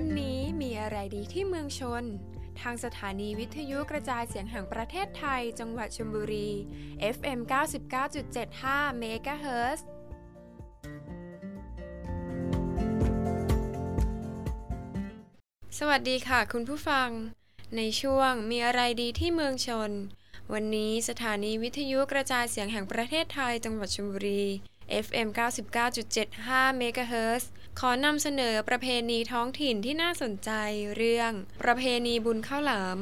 [0.00, 2.04] วันนี้มีอะไรดีที่เมืองชน
[2.60, 6.50] ทางสถานีวิทยุกระจายเสียงแห่งประเทศไทย จังหวัดชลบุรี
[7.14, 7.38] FM
[8.22, 9.80] 99.75 MHz
[15.78, 17.08] สวัสดีค่ะคุณผู้ฟัง
[17.76, 19.90] ในช่วงมีอะไรดีที่เมืองชน
[20.52, 24.44] วันนี้สถานีวิทยุกระจายเสียงแห่งประเทศไทย จังหวัดชลบุรี
[25.06, 25.28] FM
[26.08, 27.44] 99.75 MHz
[27.82, 30.50] ขอนำเสนอประเพณีท้องถิ่นที่น่าสนใจ
[30.96, 32.98] เรื่อง ประเพณีบุญข้าวหลาม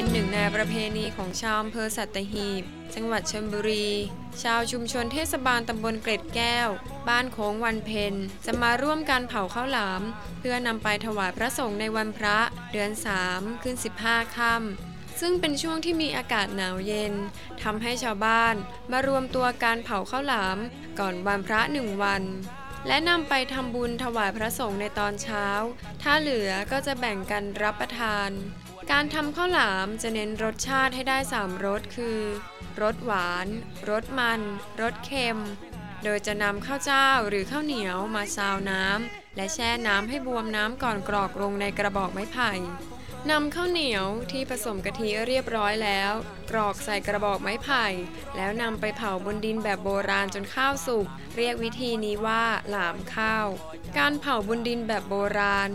[0.00, 2.62] เป็นหนึ่งในประเพณีของชาวอำเภอสัตหีบ
[2.94, 3.88] จังหวัดชลบุรี
[4.42, 6.68] ชาวชุมชนเทศบาลตำบลเกร็ดแก้ว
[7.08, 8.14] บ้านโค้งวันเพ็ญ
[8.46, 10.02] จะมาร่วมกันเผาข้าวหลาม
[10.38, 12.38] เพื่อนำไปถวายพระสงฆ์ในวันพระ
[12.72, 12.90] เดือน
[13.26, 17.14] 3 ขึ้น 15 ค่ำซึ่งเป็นช่วงที่มีอากาศหนาวเย็น
[17.62, 18.54] ทำให้ชาวบ้าน
[18.92, 20.58] มารวมตัวการเผาข้าวหลาม
[20.98, 22.22] ก่อนวันพระหนึ่งวัน
[22.86, 25.46] และนำไปทำบุญถวายพระสงฆ์ในตอนเช้า
[26.02, 28.30] ถ้าเหลือก็จะแบ่งกันรับประทาน
[28.90, 32.18] การทำข้าวหลามจะเน้นรสชาติให้ได้ 3รสคือ
[32.82, 33.46] รสหวาน
[33.90, 34.40] รสมัน
[34.80, 35.38] รสเค็ม
[36.04, 42.50] โดยจะนำข้าวเจ้าหรือข้าวเหนียวมาซาวน้ำและแช่น้ำให้บวมน้ำก่อนกรอกลงในกระบอกไม้ไผ่
[43.28, 46.12] นำข้าวเหนียวที่ผสมกะทิเรียบร้อยแล้ว
[46.50, 47.86] กรอกใส่กระบอกไม้ไผ่
[48.36, 53.46] แล้วนำไปเผาบนดินแบบโบราณจนข้าวสุก เรียกวิธีนี้ว่าหลามข้าว
[53.98, 55.70] การเผาบนดินแบบโบราณ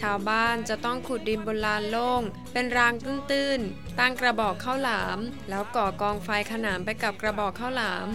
[0.00, 8.06] ชาวบ้านจะต้องขุดดินบนลานโล่ง เป็นรางตื้นๆ ตั้งกระบอกข้าวหลาม แล้วก่อกองไฟขนานไปกับกระบอกข้าวหลาม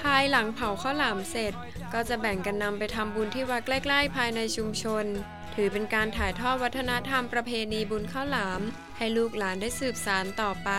[0.00, 1.52] ภายหลังเผาข้าวหลามเสร็จ
[1.92, 5.06] ก็จะแบ่งกันนำไปทำบุญที่วัดใกล้ ๆ ภายในชุมชน
[5.54, 8.60] ถือเป็นการถ่ายทอดวัฒนธรรมประเพณีบุญข้าวหลาม
[8.96, 10.70] ให้ลูกหลานได้สืบสานต่อไป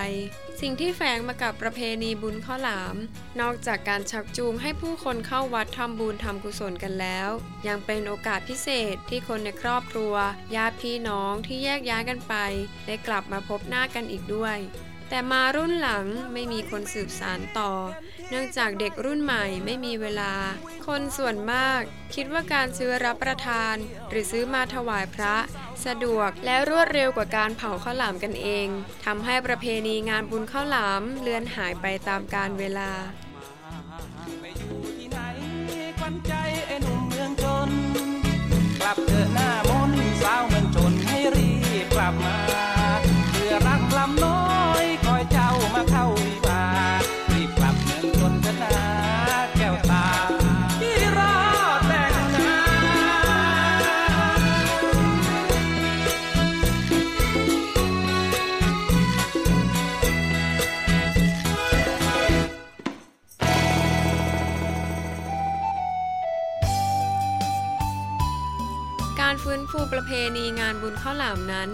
[0.61, 2.95] สิ่งที่แฝงมากับประเพณีบุญข้าวหลาม
[3.41, 7.29] นอกจากการชักจูงให้ผู้คนเข้าวัดทำบุญทำกุศลกันแล้ว
[7.67, 10.13] ยังเป็นโอกาสพิเศษที่คนในครอบครัว
[10.55, 12.35] ญาติพี่น้องที่แยกย้ายกันไป
[12.87, 14.57] ได้กลับมาพบหน้ากันอีกด้วย
[15.13, 17.73] แต่มารุ่นหลังไม่มีคนสืบสารต่อ
[18.29, 20.33] เนื่องจากเด็กรุ่นใหม่ไม่มีเวลา
[20.87, 21.81] คนส่วนมาก
[22.15, 23.75] คิดว่าการซื้อรับประทาน
[24.09, 25.35] หรือซื้อมาถวายพระ
[25.85, 28.67] สะดวกและรวดเร็วกว่าการเผาข้าวหลามกันเอง
[29.05, 32.91] ทำให้ประเพณีงานบุญข้าวหลามเลือนหายไปตามกาลเวลา
[69.43, 71.69] ฟื้นฟูประเพณีงานบุญข้าวหลามนั้น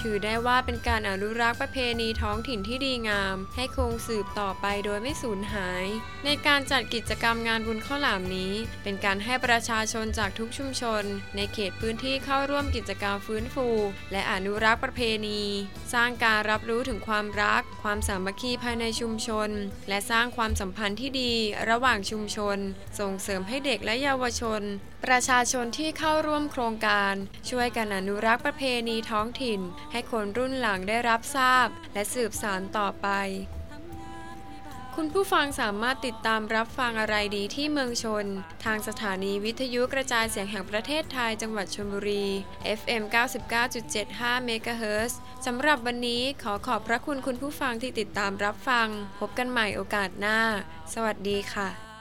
[0.00, 5.84] ถือได้ว่าเป็นการอนุรักษ์ประเพณีท้องถิ่นที่ดีงาม ให้คงสืบต่อไปโดยไม่สูญหาย
[6.24, 11.02] ในการจัดกิจกรรมงานบุญข้าวหลามนี้ เป็นการให้ประชาชนจากทุกชุมชน
[11.36, 13.68] ในเขตพื้นที่เข้าร่วมกิจกรรมฟื้นฟู
[14.12, 15.42] และอนุรักษ์ประเพณี
[15.94, 19.50] สร้างการรับรู้ถึงความรัก ความสามัคคีภายในชุมชน
[19.88, 21.32] และสร้างความสัมพันธ์ที่ดี
[21.70, 22.58] ระหว่างชุมชน
[22.98, 24.62] ส่งเสริมให้เด็กและเยาวชน
[25.04, 27.14] ประชาชนที่เข้าร่วมโครงการ
[27.50, 29.60] ช่วยกันอนุรักษ์ประเพณีท้องถิ่น
[29.92, 33.08] ให้คนรุ่นหลังได้รับทราบ และสืบสานต่อไป
[34.96, 38.26] คุณผู้ฟังสามารถติดตามรับฟังอะไรดีที่เมืองชน
[38.64, 42.26] ทางสถานีวิทยุกระจายเสียงแห่งประเทศไทยจังหวัดชลบุรี
[42.78, 43.02] FM
[43.76, 45.12] 99.75 MHz
[45.46, 48.88] สำหรับวันนี้ขอขอบพระคุณคุณผู้ฟังที่ติดตามรับฟัง
[49.18, 50.38] พบกันใหม่โอกาสหน้า
[50.94, 51.91] สวัสดีค่ะ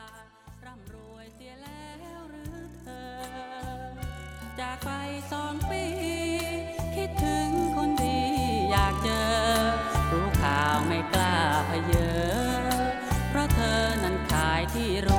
[4.59, 4.89] จากไป
[5.31, 5.86] สองปี
[6.95, 8.19] คิดถึงคนดี
[8.71, 9.30] อยากเจอ
[10.12, 11.38] รู้ข่าวไม่กล้า
[11.69, 12.12] พเยอ
[13.30, 15.09] เพราะเธอนั้นขายที่ร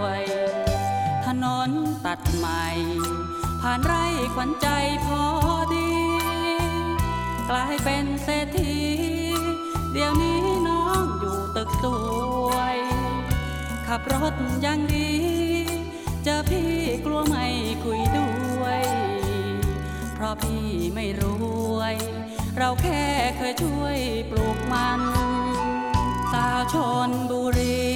[0.00, 0.24] วย
[1.26, 1.70] ถนน
[2.06, 2.66] ตัดใหม่
[3.60, 4.04] ผ่านไร่
[4.34, 4.68] ขวัญใจ
[5.06, 5.22] พอ
[5.74, 5.92] ดี
[7.50, 8.76] กลายเป็นเศรษฐี
[9.92, 11.84] เดี๋ยวนี้น้องอยู่ตึกส
[12.50, 12.78] วย
[13.86, 14.34] ขับรถ
[14.64, 15.10] ยังดี
[16.24, 16.72] เจอพี่
[17.04, 17.46] กลัวไม่
[17.84, 18.21] คุยด้วย
[20.22, 21.24] ราะพี่ไม่ร
[21.76, 21.94] วย
[22.58, 23.04] เราแค่
[23.36, 23.98] เคยช่วย
[24.30, 25.00] ปลูกมัน
[26.32, 26.76] สาวช
[27.08, 27.90] นบุรี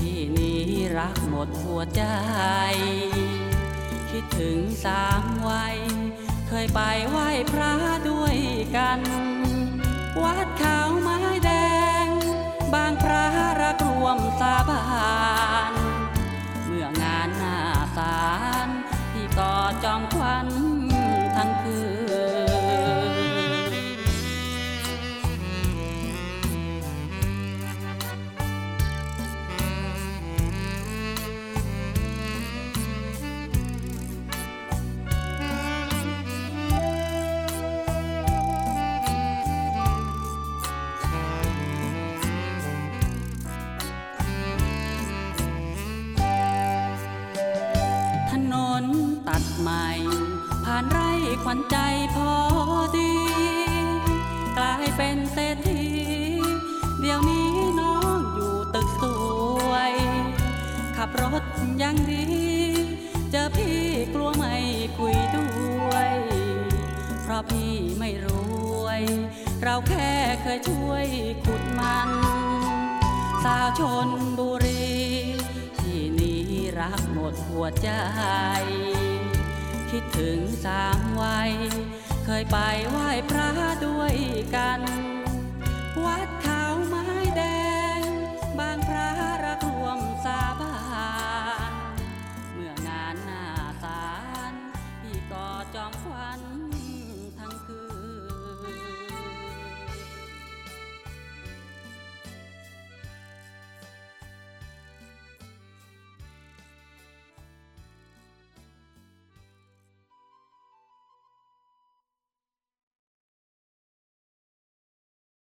[0.00, 0.62] ที่นี้
[0.98, 2.02] รักหมดหัวใจ
[4.10, 5.78] คิดถึงสามวัย
[6.48, 7.72] เคยไปไหว้พระ
[8.10, 8.36] ด้วย
[8.76, 9.00] กัน
[10.22, 11.18] วัดเขาไม้
[51.42, 51.76] ขวัญใจ
[52.14, 52.32] พอ
[52.96, 53.14] ดี
[54.56, 55.84] กลายเป็นเศรษฐี
[57.00, 59.02] เดี๋ยวนี้น้องอยู่ตึกส
[59.70, 59.92] วย
[60.96, 61.44] ขับรถ
[61.82, 62.26] ยังดี
[63.30, 63.82] เจอพี่
[64.14, 64.56] กลัวไม่
[64.98, 65.48] คุยด้
[65.90, 66.12] วย
[67.22, 68.26] เพราะพี่ไม่ร
[68.84, 69.02] วย
[69.62, 70.10] เราแค่
[70.42, 71.06] เคยช่วย
[71.44, 72.10] ขุดมัน
[73.44, 74.08] สาวชน
[74.38, 74.92] บุรี
[75.78, 76.42] ที่นี้
[76.80, 77.88] รักหมดหัวใจ
[79.90, 81.52] คิดถึงสามวัย
[82.24, 82.58] เคยไป
[82.90, 83.48] ไหว้พระ
[83.86, 84.14] ด้วย
[84.54, 84.80] กัน